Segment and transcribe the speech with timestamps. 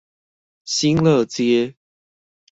[0.65, 1.75] 新樂街